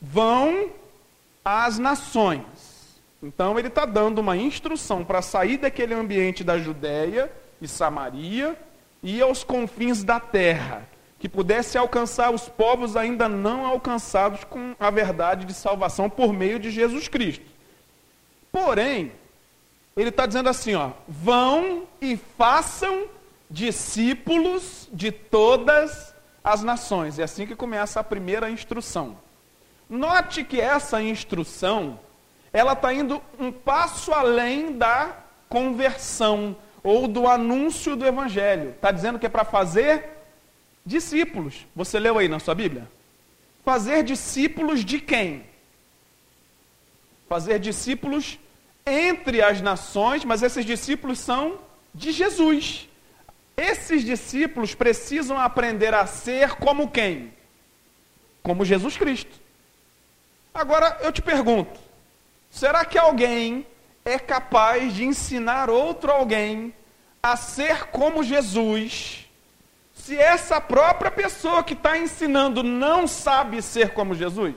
[0.00, 0.70] vão
[1.44, 2.76] às nações
[3.22, 8.56] então ele está dando uma instrução para sair daquele ambiente da Judéia e Samaria
[9.02, 10.86] e ir aos confins da terra,
[11.18, 16.58] que pudesse alcançar os povos ainda não alcançados com a verdade de salvação por meio
[16.58, 17.44] de Jesus Cristo.
[18.52, 19.12] Porém,
[19.96, 23.06] ele está dizendo assim: ó, vão e façam
[23.50, 27.18] discípulos de todas as nações.
[27.18, 29.18] É assim que começa a primeira instrução.
[29.88, 31.98] Note que essa instrução
[32.52, 35.16] ela está indo um passo além da
[35.48, 38.70] conversão ou do anúncio do evangelho.
[38.70, 40.16] Está dizendo que é para fazer
[40.84, 41.66] discípulos.
[41.74, 42.88] Você leu aí na sua Bíblia?
[43.64, 45.44] Fazer discípulos de quem?
[47.28, 48.38] Fazer discípulos
[48.86, 51.58] entre as nações, mas esses discípulos são
[51.92, 52.85] de Jesus.
[53.56, 57.32] Esses discípulos precisam aprender a ser como quem?
[58.42, 59.40] Como Jesus Cristo.
[60.52, 61.80] Agora eu te pergunto:
[62.50, 63.66] Será que alguém
[64.04, 66.74] é capaz de ensinar outro alguém
[67.22, 69.26] a ser como Jesus,
[69.92, 74.54] se essa própria pessoa que está ensinando não sabe ser como Jesus?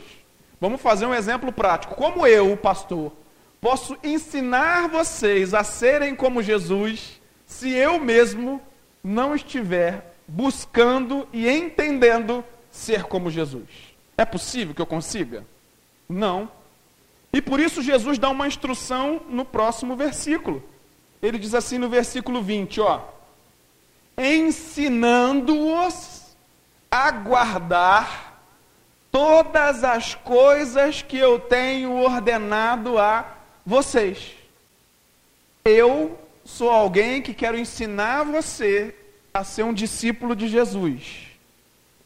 [0.61, 1.95] Vamos fazer um exemplo prático.
[1.95, 3.11] Como eu, pastor,
[3.59, 8.61] posso ensinar vocês a serem como Jesus, se eu mesmo
[9.03, 13.67] não estiver buscando e entendendo ser como Jesus?
[14.17, 15.45] É possível que eu consiga?
[16.07, 16.49] Não.
[17.31, 20.63] E por isso Jesus dá uma instrução no próximo versículo.
[21.21, 23.01] Ele diz assim no versículo 20, ó:
[24.17, 26.35] ensinando-os
[26.89, 28.41] a guardar
[29.11, 33.35] todas as coisas que eu tenho ordenado a
[33.65, 34.33] vocês.
[35.63, 36.17] Eu
[36.49, 38.95] sou alguém que quero ensinar você
[39.33, 41.27] a ser um discípulo de Jesus.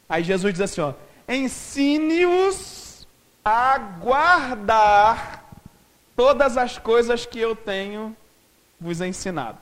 [0.08, 0.92] Aí Jesus diz assim, ó:
[1.28, 3.08] ensine-os
[3.44, 5.50] a guardar
[6.14, 8.14] todas as coisas que eu tenho
[8.78, 9.58] vos ensinado.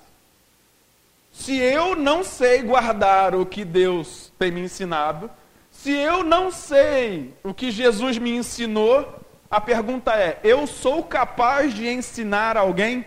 [1.33, 5.31] Se eu não sei guardar o que Deus tem me ensinado,
[5.71, 11.73] se eu não sei o que Jesus me ensinou, a pergunta é: eu sou capaz
[11.73, 13.07] de ensinar alguém?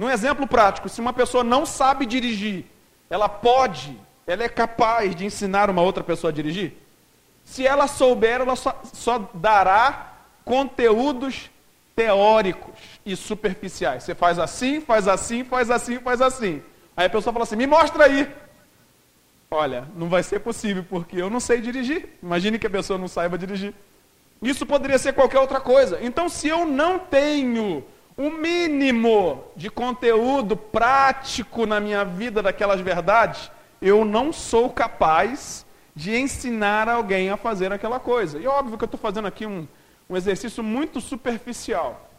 [0.00, 2.64] Num exemplo prático, se uma pessoa não sabe dirigir,
[3.10, 6.72] ela pode, ela é capaz de ensinar uma outra pessoa a dirigir?
[7.44, 11.50] Se ela souber, ela só, só dará conteúdos
[11.94, 14.02] teóricos e superficiais.
[14.02, 16.62] Você faz assim, faz assim, faz assim, faz assim.
[16.96, 18.26] Aí a pessoa fala assim: me mostra aí.
[19.50, 22.08] Olha, não vai ser possível, porque eu não sei dirigir.
[22.22, 23.74] Imagine que a pessoa não saiba dirigir.
[24.40, 25.98] Isso poderia ser qualquer outra coisa.
[26.00, 27.84] Então, se eu não tenho
[28.20, 35.64] o mínimo de conteúdo prático na minha vida daquelas verdades, eu não sou capaz
[35.96, 38.38] de ensinar alguém a fazer aquela coisa.
[38.38, 39.66] E óbvio que eu estou fazendo aqui um,
[40.06, 42.10] um exercício muito superficial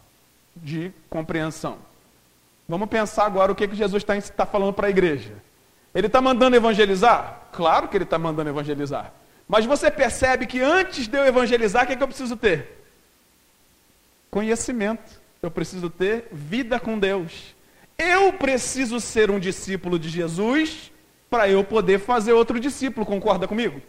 [0.56, 1.78] de compreensão.
[2.68, 5.34] Vamos pensar agora o que, que Jesus está tá falando para a igreja.
[5.94, 7.42] Ele está mandando evangelizar?
[7.52, 9.12] Claro que ele está mandando evangelizar.
[9.46, 12.84] Mas você percebe que antes de eu evangelizar, o que, é que eu preciso ter?
[14.32, 15.21] Conhecimento.
[15.42, 17.52] Eu preciso ter vida com Deus.
[17.98, 20.92] Eu preciso ser um discípulo de Jesus
[21.28, 23.82] para eu poder fazer outro discípulo, concorda comigo?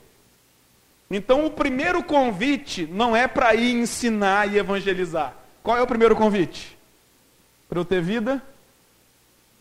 [1.11, 5.35] Então o primeiro convite não é para ir ensinar e evangelizar.
[5.61, 6.75] Qual é o primeiro convite?
[7.69, 8.41] Para eu ter vida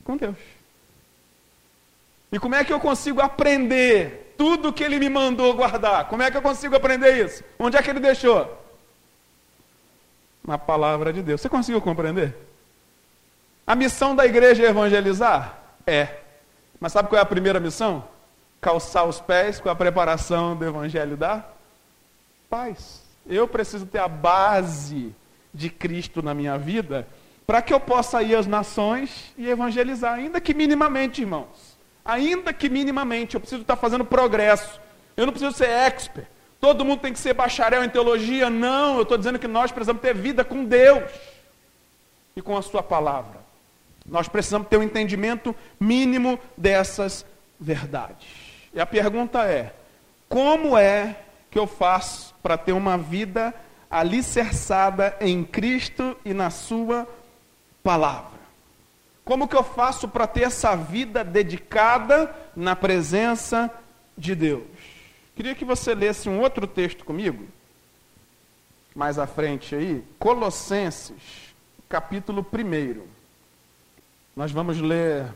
[0.02, 0.38] com Deus.
[2.32, 6.08] E como é que eu consigo aprender tudo que ele me mandou guardar?
[6.08, 7.44] Como é que eu consigo aprender isso?
[7.58, 8.61] Onde é que ele deixou?
[10.44, 11.40] Na palavra de Deus.
[11.40, 12.34] Você conseguiu compreender?
[13.66, 15.58] A missão da igreja é evangelizar?
[15.86, 16.16] É.
[16.80, 18.04] Mas sabe qual é a primeira missão?
[18.60, 21.44] Calçar os pés com a preparação do evangelho da
[22.50, 23.02] paz.
[23.26, 25.14] Eu preciso ter a base
[25.54, 27.06] de Cristo na minha vida
[27.46, 31.76] para que eu possa ir às nações e evangelizar, ainda que minimamente, irmãos.
[32.04, 34.80] Ainda que minimamente, eu preciso estar fazendo progresso.
[35.16, 36.26] Eu não preciso ser expert.
[36.62, 38.48] Todo mundo tem que ser bacharel em teologia.
[38.48, 41.10] Não, eu estou dizendo que nós precisamos ter vida com Deus
[42.36, 43.40] e com a Sua palavra.
[44.06, 47.26] Nós precisamos ter um entendimento mínimo dessas
[47.58, 48.28] verdades.
[48.72, 49.74] E a pergunta é:
[50.28, 51.16] como é
[51.50, 53.52] que eu faço para ter uma vida
[53.90, 57.08] alicerçada em Cristo e na Sua
[57.82, 58.38] palavra?
[59.24, 63.68] Como que eu faço para ter essa vida dedicada na presença
[64.16, 64.62] de Deus?
[65.34, 67.46] Queria que você lesse um outro texto comigo,
[68.94, 71.54] mais à frente aí, Colossenses,
[71.88, 73.02] capítulo 1.
[74.36, 75.32] Nós vamos ler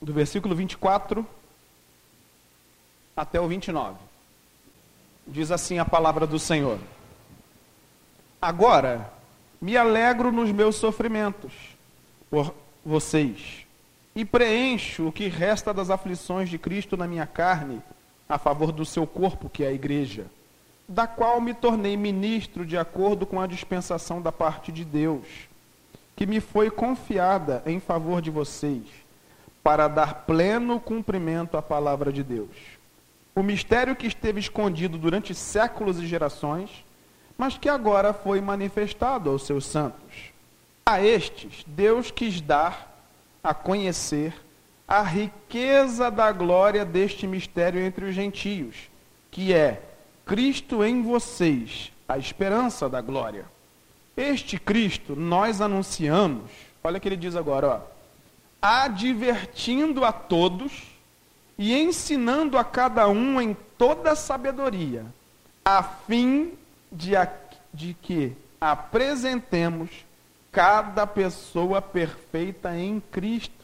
[0.00, 1.26] do versículo 24
[3.16, 3.98] até o 29.
[5.26, 6.78] Diz assim a palavra do Senhor:
[8.40, 9.12] Agora
[9.60, 11.52] me alegro nos meus sofrimentos
[12.30, 13.66] por vocês,
[14.14, 17.82] e preencho o que resta das aflições de Cristo na minha carne,
[18.28, 20.26] a favor do seu corpo, que é a igreja,
[20.88, 25.26] da qual me tornei ministro de acordo com a dispensação da parte de Deus,
[26.16, 28.84] que me foi confiada em favor de vocês,
[29.62, 32.56] para dar pleno cumprimento à palavra de Deus.
[33.34, 36.84] O mistério que esteve escondido durante séculos e gerações,
[37.38, 40.32] mas que agora foi manifestado aos seus santos
[40.84, 42.92] a estes, Deus quis dar
[43.42, 44.34] a conhecer
[44.86, 48.90] a riqueza da glória deste mistério entre os gentios,
[49.30, 49.80] que é
[50.24, 53.44] Cristo em vocês, a esperança da glória.
[54.16, 56.50] Este Cristo nós anunciamos,
[56.84, 57.80] olha o que ele diz agora, ó,
[58.60, 60.92] advertindo a todos
[61.58, 65.04] e ensinando a cada um em toda sabedoria,
[65.64, 66.52] a fim
[66.90, 67.30] de, a,
[67.72, 69.90] de que apresentemos
[70.50, 73.61] cada pessoa perfeita em Cristo.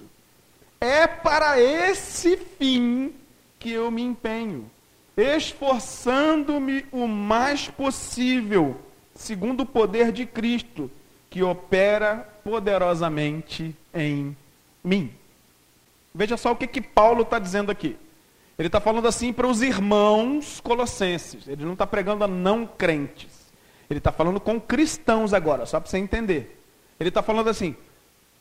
[0.81, 3.13] É para esse fim
[3.59, 4.71] que eu me empenho,
[5.17, 8.77] esforçando-me o mais possível,
[9.15, 10.91] segundo o poder de Cristo,
[11.29, 14.37] que opera poderosamente em
[14.83, 15.13] mim.
[16.15, 17.97] Veja só o que, que Paulo está dizendo aqui.
[18.59, 21.47] Ele está falando assim para os irmãos colossenses.
[21.47, 23.49] Ele não está pregando a não crentes.
[23.89, 26.61] Ele está falando com cristãos agora, só para você entender.
[26.99, 27.77] Ele está falando assim: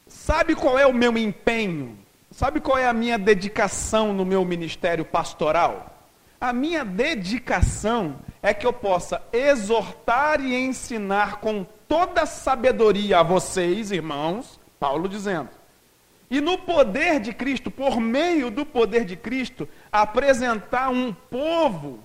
[0.07, 1.97] sabe qual é o meu empenho?
[2.37, 6.07] Sabe qual é a minha dedicação no meu ministério pastoral?
[6.39, 13.91] A minha dedicação é que eu possa exortar e ensinar com toda sabedoria a vocês,
[13.91, 15.49] irmãos, Paulo dizendo.
[16.29, 22.03] E no poder de Cristo, por meio do poder de Cristo, apresentar um povo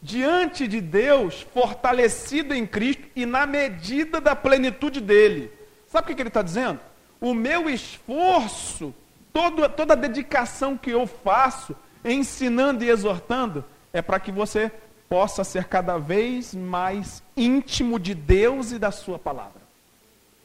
[0.00, 5.50] diante de Deus, fortalecido em Cristo e na medida da plenitude dele.
[5.88, 6.78] Sabe o que ele está dizendo?
[7.20, 8.94] O meu esforço,
[9.34, 14.70] todo, toda a dedicação que eu faço, ensinando e exortando, é para que você
[15.08, 19.60] possa ser cada vez mais íntimo de Deus e da Sua palavra.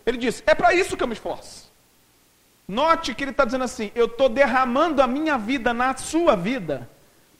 [0.05, 1.69] Ele diz: é para isso que eu me esforço.
[2.67, 6.89] Note que ele está dizendo assim: eu estou derramando a minha vida na sua vida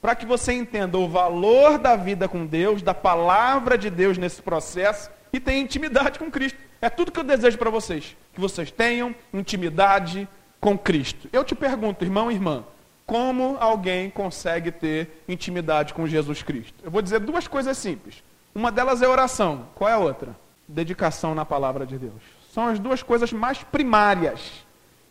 [0.00, 4.40] para que você entenda o valor da vida com Deus, da palavra de Deus nesse
[4.40, 6.58] processo e tenha intimidade com Cristo.
[6.80, 10.26] É tudo que eu desejo para vocês, que vocês tenham intimidade
[10.60, 11.28] com Cristo.
[11.32, 12.64] Eu te pergunto, irmão e irmã,
[13.06, 16.74] como alguém consegue ter intimidade com Jesus Cristo?
[16.82, 18.22] Eu vou dizer duas coisas simples.
[18.54, 19.66] Uma delas é oração.
[19.74, 20.36] Qual é a outra?
[20.68, 22.22] Dedicação na palavra de Deus.
[22.52, 24.64] São as duas coisas mais primárias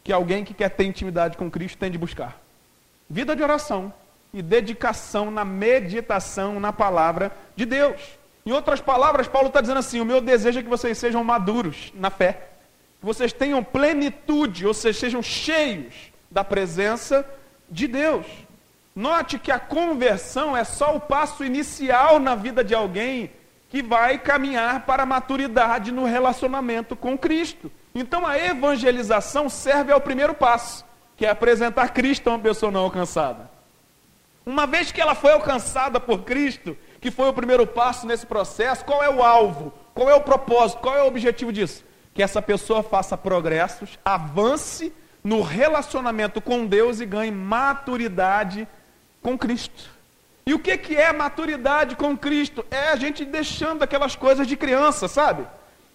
[0.04, 2.40] que alguém que quer ter intimidade com Cristo tem de buscar.
[3.10, 3.92] Vida de oração
[4.34, 8.00] e dedicação na meditação na palavra de Deus.
[8.46, 11.92] Em outras palavras, Paulo está dizendo assim: o meu desejo é que vocês sejam maduros
[11.96, 12.49] na fé,
[13.00, 15.94] que vocês tenham plenitude, ou seja, sejam cheios
[16.30, 17.26] da presença
[17.70, 18.26] de Deus.
[18.96, 23.32] Note que a conversão é só o passo inicial na vida de alguém
[23.70, 27.72] que vai caminhar para a maturidade no relacionamento com Cristo.
[27.96, 30.84] Então a evangelização serve ao primeiro passo,
[31.16, 33.50] que é apresentar Cristo a uma pessoa não alcançada.
[34.46, 38.84] Uma vez que ela foi alcançada por Cristo, que foi o primeiro passo nesse processo,
[38.84, 39.72] qual é o alvo?
[39.94, 40.82] Qual é o propósito?
[40.82, 41.86] Qual é o objetivo disso?
[42.20, 44.92] Que essa pessoa faça progressos, avance
[45.24, 48.68] no relacionamento com Deus e ganhe maturidade
[49.22, 49.90] com Cristo.
[50.46, 52.66] E o que, que é maturidade com Cristo?
[52.70, 55.48] É a gente deixando aquelas coisas de criança, sabe?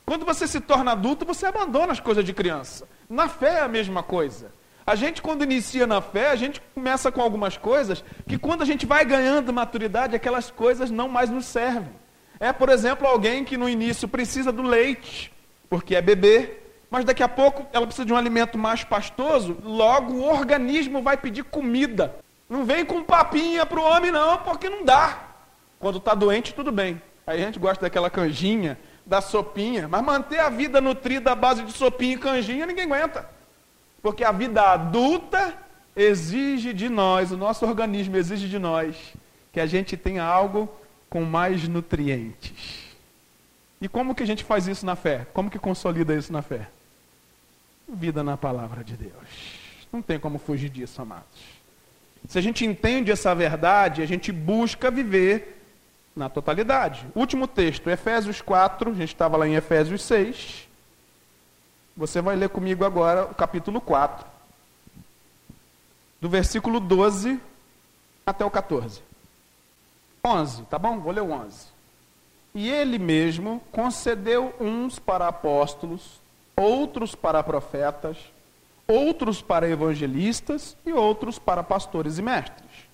[0.07, 2.89] Quando você se torna adulto, você abandona as coisas de criança.
[3.07, 4.51] Na fé é a mesma coisa.
[4.87, 8.65] A gente, quando inicia na fé, a gente começa com algumas coisas que, quando a
[8.65, 11.93] gente vai ganhando maturidade, aquelas coisas não mais nos servem.
[12.41, 15.34] É, por exemplo, alguém que no início precisa do leite,
[15.75, 16.59] porque é bebê,
[16.89, 21.17] mas daqui a pouco ela precisa de um alimento mais pastoso, logo o organismo vai
[21.17, 22.15] pedir comida.
[22.49, 25.31] Não vem com papinha para o homem, não, porque não dá.
[25.81, 27.03] Quando está doente, tudo bem.
[27.27, 31.65] Aí a gente gosta daquela canjinha, da sopinha, mas manter a vida nutrida à base
[31.65, 33.29] de sopinha e canjinha, ninguém aguenta.
[34.01, 35.59] Porque a vida adulta
[35.97, 38.95] exige de nós, o nosso organismo exige de nós,
[39.51, 40.73] que a gente tenha algo
[41.11, 42.84] com mais nutrientes.
[43.81, 45.27] E como que a gente faz isso na fé?
[45.33, 46.69] Como que consolida isso na fé?
[47.89, 49.59] Vida na palavra de Deus.
[49.93, 51.55] Não tem como fugir disso, amados.
[52.29, 55.63] Se a gente entende essa verdade, a gente busca viver
[56.17, 57.07] na totalidade.
[57.15, 60.69] Último texto, Efésios 4, a gente estava lá em Efésios 6.
[61.97, 64.27] Você vai ler comigo agora o capítulo 4,
[66.21, 67.39] do versículo 12
[68.27, 69.01] até o 14.
[70.25, 70.99] 11, tá bom?
[70.99, 71.74] Vou ler o 11.
[72.55, 76.21] E ele mesmo concedeu uns para apóstolos,
[76.57, 78.17] outros para profetas,
[78.87, 82.88] outros para evangelistas e outros para pastores e mestres,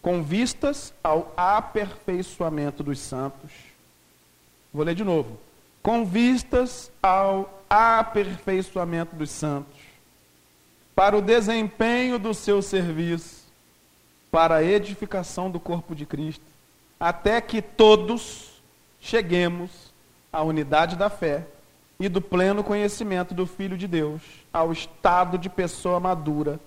[0.00, 3.52] com vistas ao aperfeiçoamento dos santos.
[4.72, 5.38] Vou ler de novo.
[5.82, 9.80] Com vistas ao aperfeiçoamento dos santos,
[10.94, 13.42] para o desempenho do seu serviço,
[14.30, 16.44] para a edificação do corpo de Cristo,
[17.00, 18.51] até que todos
[19.02, 19.92] cheguemos
[20.32, 21.44] à unidade da fé
[21.98, 26.58] e do pleno conhecimento do Filho de Deus, ao estado de pessoa madura,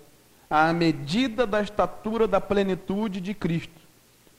[0.49, 3.81] à medida da estatura da plenitude de Cristo,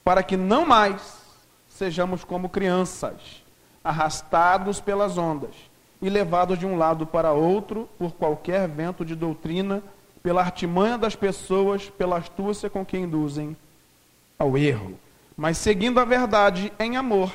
[0.03, 1.17] para que não mais
[1.67, 3.43] sejamos como crianças,
[3.83, 5.55] arrastados pelas ondas
[6.01, 9.81] e levados de um lado para outro por qualquer vento de doutrina,
[10.21, 13.57] pela artimanha das pessoas, pela astúcia com que induzem
[14.37, 14.99] ao erro.
[15.35, 17.31] Mas seguindo a verdade em amor,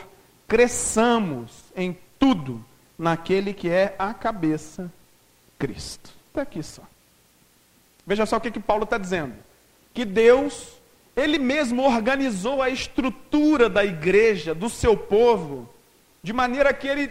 [0.53, 2.63] cresçamos em tudo
[2.99, 4.93] naquele que é a cabeça,
[5.59, 6.11] Cristo.
[6.29, 6.83] Está aqui só.
[8.07, 9.33] Veja só o que, que Paulo está dizendo.
[9.95, 10.75] Que Deus,
[11.17, 15.71] Ele mesmo organizou a estrutura da igreja, do seu povo,
[16.23, 17.11] de maneira que Ele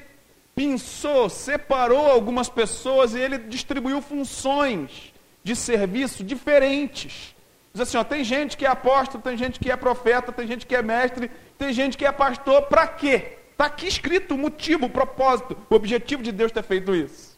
[0.54, 5.12] pensou, separou algumas pessoas e ele distribuiu funções
[5.44, 7.34] de serviço diferentes.
[7.74, 10.66] Diz assim, ó, tem gente que é apóstolo, tem gente que é profeta, tem gente
[10.66, 13.38] que é mestre, tem gente que é pastor, para quê?
[13.52, 17.38] Está aqui escrito o motivo, o propósito, o objetivo de Deus ter feito isso.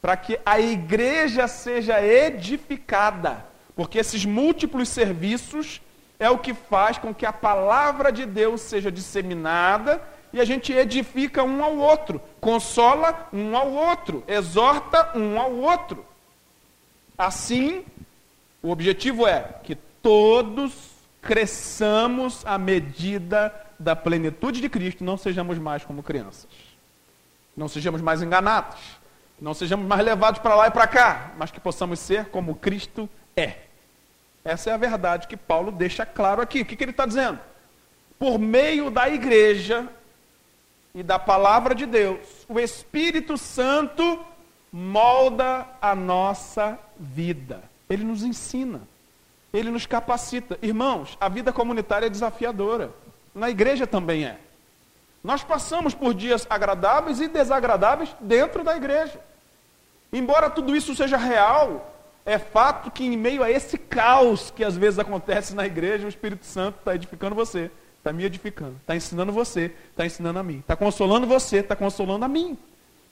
[0.00, 3.44] Para que a igreja seja edificada.
[3.76, 5.80] Porque esses múltiplos serviços
[6.18, 10.00] é o que faz com que a palavra de Deus seja disseminada
[10.32, 16.04] e a gente edifica um ao outro, consola um ao outro, exorta um ao outro.
[17.18, 17.84] Assim,
[18.62, 20.72] o objetivo é que todos
[21.20, 26.48] cresçamos à medida da plenitude de Cristo, não sejamos mais como crianças.
[27.56, 28.78] Não sejamos mais enganados.
[29.40, 33.10] Não sejamos mais levados para lá e para cá, mas que possamos ser como Cristo
[33.36, 33.56] é.
[34.44, 36.60] Essa é a verdade que Paulo deixa claro aqui.
[36.60, 37.40] O que, que ele está dizendo?
[38.18, 39.88] Por meio da igreja
[40.94, 44.24] e da palavra de Deus, o Espírito Santo
[44.72, 47.71] molda a nossa vida.
[47.88, 48.80] Ele nos ensina.
[49.52, 50.58] Ele nos capacita.
[50.62, 52.90] Irmãos, a vida comunitária é desafiadora.
[53.34, 54.38] Na igreja também é.
[55.22, 59.20] Nós passamos por dias agradáveis e desagradáveis dentro da igreja.
[60.12, 61.94] Embora tudo isso seja real,
[62.26, 66.08] é fato que em meio a esse caos que às vezes acontece na igreja, o
[66.08, 70.58] Espírito Santo está edificando você, está me edificando, está ensinando você, está ensinando a mim,
[70.58, 72.58] está consolando você, está consolando a mim.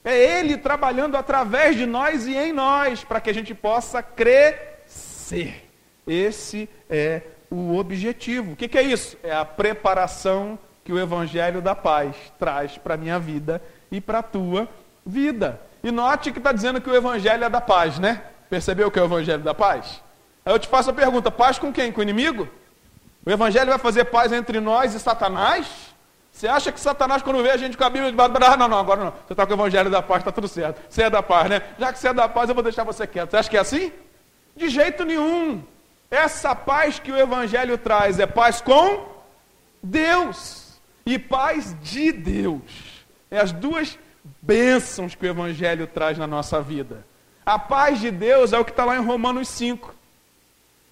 [0.03, 5.69] É Ele trabalhando através de nós e em nós, para que a gente possa crescer.
[6.07, 8.53] Esse é o objetivo.
[8.53, 9.17] O que, que é isso?
[9.23, 14.19] É a preparação que o Evangelho da Paz traz para a minha vida e para
[14.19, 14.67] a tua
[15.05, 15.59] vida.
[15.83, 18.21] E note que está dizendo que o Evangelho é da paz, né?
[18.49, 20.01] Percebeu que é o Evangelho da paz?
[20.45, 21.91] Aí eu te faço a pergunta: paz com quem?
[21.91, 22.47] Com o inimigo?
[23.25, 25.90] O Evangelho vai fazer paz entre nós e Satanás?
[26.41, 28.79] Você acha que Satanás, quando vê a gente com a Bíblia, vai ah, não, não,
[28.79, 29.11] agora não.
[29.11, 30.81] Você está com o Evangelho da paz, está tudo certo.
[30.89, 31.61] Você é da paz, né?
[31.77, 33.29] Já que você é da paz, eu vou deixar você quieto.
[33.29, 33.93] Você acha que é assim?
[34.55, 35.61] De jeito nenhum.
[36.09, 39.05] Essa paz que o Evangelho traz é paz com
[39.83, 43.05] Deus e paz de Deus.
[43.29, 43.99] É as duas
[44.41, 47.05] bênçãos que o Evangelho traz na nossa vida.
[47.45, 49.93] A paz de Deus é o que está lá em Romanos 5.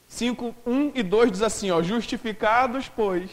[0.08, 3.32] 5, 1 e 2 diz assim: ó, Justificados, pois,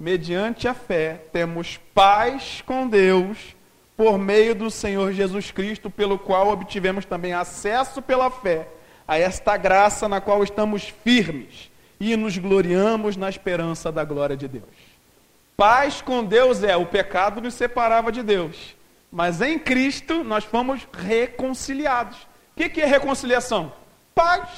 [0.00, 3.54] mediante a fé, temos paz com Deus
[3.94, 8.66] por meio do Senhor Jesus Cristo, pelo qual obtivemos também acesso pela fé
[9.06, 11.70] a esta graça na qual estamos firmes
[12.00, 14.64] e nos gloriamos na esperança da glória de Deus.
[15.54, 18.74] Paz com Deus é o pecado nos separava de Deus,
[19.12, 22.16] mas em Cristo nós fomos reconciliados.
[22.56, 23.70] O que é reconciliação?
[24.14, 24.48] Paz.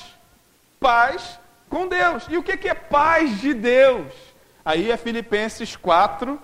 [0.79, 2.27] Paz com Deus.
[2.29, 4.32] E o que é paz de Deus?
[4.65, 6.39] Aí é Filipenses 4,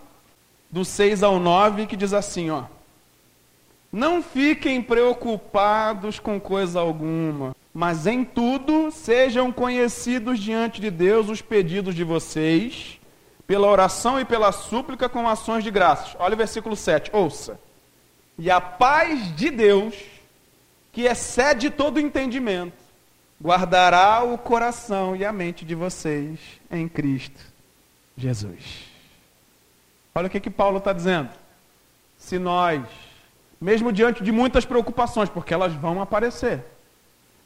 [0.70, 2.64] do 6 ao 9, que diz assim, ó.
[3.92, 11.40] Não fiquem preocupados com coisa alguma, mas em tudo sejam conhecidos diante de Deus os
[11.40, 13.00] pedidos de vocês,
[13.46, 16.14] pela oração e pela súplica com ações de graças.
[16.18, 17.58] Olha o versículo 7, ouça.
[18.36, 19.94] E a paz de Deus,
[20.92, 22.76] que excede todo entendimento,
[23.42, 26.38] guardará o coração e a mente de vocês
[26.70, 27.47] em Cristo
[28.18, 28.84] Jesus.
[30.14, 31.30] Olha o que, que Paulo está dizendo.
[32.18, 32.82] Se nós,
[33.60, 36.64] mesmo diante de muitas preocupações, porque elas vão aparecer,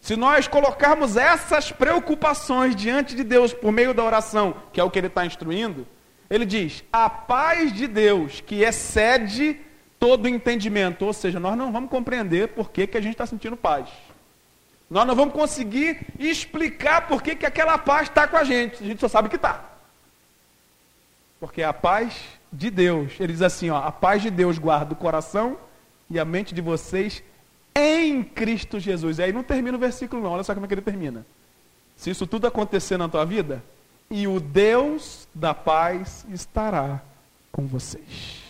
[0.01, 4.91] se nós colocarmos essas preocupações diante de Deus por meio da oração, que é o
[4.91, 5.87] que ele está instruindo,
[6.31, 9.61] ele diz: a paz de Deus que excede
[10.01, 13.57] todo entendimento, ou seja, nós não vamos compreender por que, que a gente está sentindo
[13.57, 13.89] paz.
[14.91, 18.83] Nós não vamos conseguir explicar por que, que aquela paz está com a gente.
[18.83, 19.72] A gente só sabe que está.
[21.43, 22.15] Porque a paz
[22.53, 25.59] de Deus, ele diz assim, ó, a paz de Deus guarda o coração
[26.09, 27.21] e a mente de vocês
[27.75, 29.19] em Cristo Jesus.
[29.19, 31.27] E aí não termina o versículo não, olha só como é que ele termina.
[31.97, 33.61] Se isso tudo acontecer na tua vida,
[34.09, 37.03] e o Deus da paz estará
[37.51, 38.41] com vocês.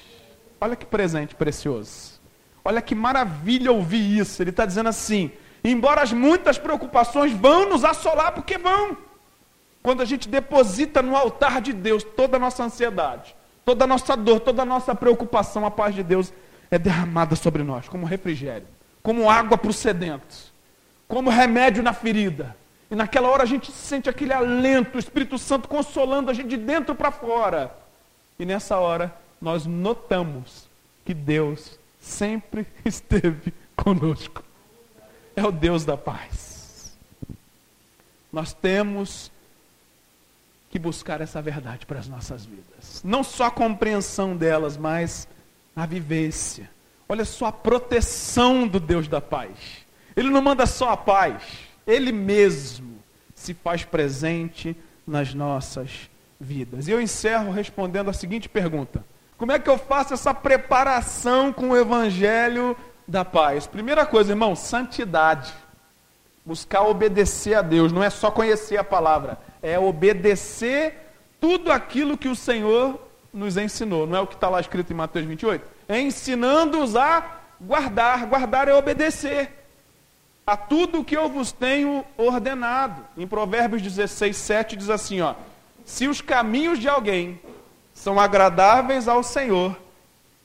[0.60, 2.20] Olha que presente precioso.
[2.62, 4.42] Olha que maravilha ouvir isso.
[4.42, 5.32] Ele está dizendo assim:
[5.64, 8.98] embora as muitas preocupações vão nos assolar, porque vão.
[9.82, 14.16] Quando a gente deposita no altar de Deus toda a nossa ansiedade, toda a nossa
[14.16, 16.32] dor, toda a nossa preocupação, a paz de Deus
[16.70, 18.66] é derramada sobre nós, como refrigério,
[19.02, 20.52] como água para o sedento,
[21.08, 22.56] como remédio na ferida.
[22.90, 26.56] E naquela hora a gente sente aquele alento, o Espírito Santo consolando a gente de
[26.56, 27.74] dentro para fora.
[28.38, 30.68] E nessa hora nós notamos
[31.04, 34.44] que Deus sempre esteve conosco.
[35.34, 36.96] É o Deus da paz.
[38.32, 39.31] Nós temos
[40.72, 43.02] que buscar essa verdade para as nossas vidas.
[43.04, 45.28] Não só a compreensão delas, mas
[45.76, 46.70] a vivência.
[47.06, 49.50] Olha só a proteção do Deus da paz.
[50.16, 51.42] Ele não manda só a paz,
[51.86, 52.96] ele mesmo
[53.34, 54.74] se faz presente
[55.06, 56.08] nas nossas
[56.40, 56.88] vidas.
[56.88, 59.04] E eu encerro respondendo a seguinte pergunta:
[59.36, 62.74] Como é que eu faço essa preparação com o evangelho
[63.06, 63.66] da paz?
[63.66, 65.52] Primeira coisa, irmão, santidade.
[66.46, 70.96] Buscar obedecer a Deus, não é só conhecer a palavra, é obedecer
[71.40, 73.00] tudo aquilo que o Senhor
[73.32, 74.06] nos ensinou.
[74.06, 75.64] Não é o que está lá escrito em Mateus 28?
[75.88, 78.26] É ensinando-os a guardar.
[78.26, 79.50] Guardar é obedecer
[80.46, 83.04] a tudo o que eu vos tenho ordenado.
[83.16, 85.34] Em Provérbios 16, 7 diz assim: ó,
[85.84, 87.40] se os caminhos de alguém
[87.94, 89.76] são agradáveis ao Senhor,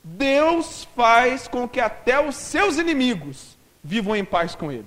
[0.02, 4.86] Deus faz com que até os seus inimigos vivam em paz com Ele.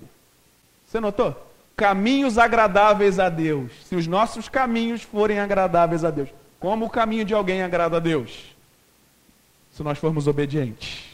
[0.87, 1.50] Você notou?
[1.75, 3.71] Caminhos agradáveis a Deus.
[3.85, 7.99] Se os nossos caminhos forem agradáveis a Deus, como o caminho de alguém agrada a
[7.99, 8.55] Deus?
[9.71, 11.09] Se nós formos obedientes.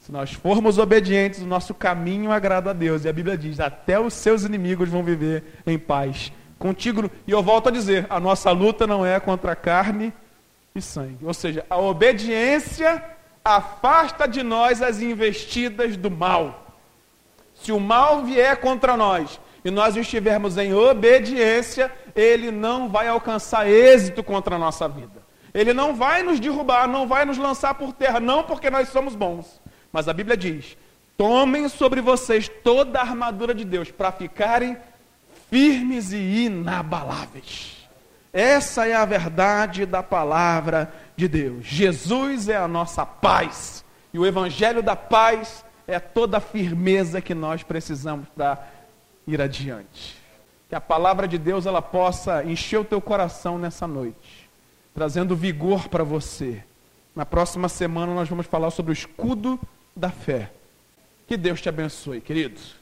[0.00, 3.04] Se nós formos obedientes, o nosso caminho agrada a Deus.
[3.04, 7.10] E a Bíblia diz: até os seus inimigos vão viver em paz contigo.
[7.26, 10.12] E eu volto a dizer: a nossa luta não é contra carne
[10.74, 11.18] e sangue.
[11.24, 13.04] Ou seja, a obediência
[13.44, 16.74] afasta de nós as investidas do mal.
[17.54, 23.68] Se o mal vier contra nós e nós estivermos em obediência, ele não vai alcançar
[23.68, 25.26] êxito contra a nossa vida.
[25.52, 29.14] Ele não vai nos derrubar, não vai nos lançar por terra, não porque nós somos
[29.14, 29.60] bons.
[29.92, 30.76] Mas a Bíblia diz:
[31.16, 34.76] tomem sobre vocês toda a armadura de Deus para ficarem
[35.50, 37.88] firmes e inabaláveis.
[38.32, 41.64] Essa é a verdade da palavra de Deus.
[41.64, 43.84] Jesus é a nossa paz.
[44.12, 48.62] E o evangelho da paz é toda a firmeza que nós precisamos para
[49.28, 50.16] ir adiante.
[50.68, 54.48] Que a palavra de Deus ela possa encher o teu coração nessa noite,
[54.94, 56.64] trazendo vigor para você.
[57.14, 59.60] Na próxima semana nós vamos falar sobre o escudo
[59.94, 60.50] da fé.
[61.26, 62.77] Que Deus te abençoe, queridos.